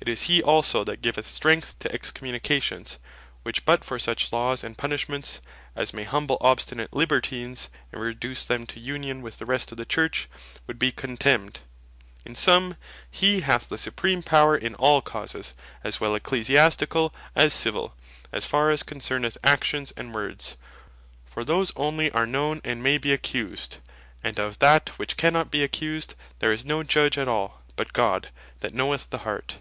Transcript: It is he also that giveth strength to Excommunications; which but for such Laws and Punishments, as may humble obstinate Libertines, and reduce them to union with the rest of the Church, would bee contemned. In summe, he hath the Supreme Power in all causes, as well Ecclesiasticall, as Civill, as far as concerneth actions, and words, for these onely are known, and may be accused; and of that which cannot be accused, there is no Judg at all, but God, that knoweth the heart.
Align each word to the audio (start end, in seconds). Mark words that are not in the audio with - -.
It 0.00 0.08
is 0.08 0.22
he 0.22 0.42
also 0.42 0.84
that 0.84 1.02
giveth 1.02 1.28
strength 1.28 1.78
to 1.80 1.92
Excommunications; 1.92 2.98
which 3.42 3.66
but 3.66 3.84
for 3.84 3.98
such 3.98 4.32
Laws 4.32 4.62
and 4.64 4.78
Punishments, 4.78 5.40
as 5.76 5.92
may 5.92 6.04
humble 6.04 6.38
obstinate 6.40 6.94
Libertines, 6.94 7.68
and 7.92 8.00
reduce 8.00 8.46
them 8.46 8.64
to 8.68 8.80
union 8.80 9.20
with 9.20 9.36
the 9.36 9.44
rest 9.44 9.70
of 9.70 9.76
the 9.76 9.84
Church, 9.84 10.26
would 10.66 10.78
bee 10.78 10.92
contemned. 10.92 11.60
In 12.24 12.34
summe, 12.36 12.76
he 13.10 13.40
hath 13.40 13.68
the 13.68 13.76
Supreme 13.76 14.22
Power 14.22 14.56
in 14.56 14.74
all 14.76 15.02
causes, 15.02 15.54
as 15.84 16.00
well 16.00 16.14
Ecclesiasticall, 16.14 17.12
as 17.34 17.52
Civill, 17.52 17.94
as 18.32 18.46
far 18.46 18.70
as 18.70 18.82
concerneth 18.84 19.36
actions, 19.44 19.92
and 19.94 20.14
words, 20.14 20.56
for 21.26 21.44
these 21.44 21.72
onely 21.76 22.10
are 22.12 22.24
known, 22.26 22.62
and 22.64 22.82
may 22.82 22.96
be 22.96 23.12
accused; 23.12 23.76
and 24.24 24.38
of 24.38 24.60
that 24.60 24.88
which 24.96 25.18
cannot 25.18 25.50
be 25.50 25.62
accused, 25.64 26.14
there 26.38 26.52
is 26.52 26.64
no 26.64 26.82
Judg 26.82 27.18
at 27.18 27.28
all, 27.28 27.62
but 27.76 27.92
God, 27.92 28.30
that 28.60 28.72
knoweth 28.72 29.10
the 29.10 29.18
heart. 29.18 29.56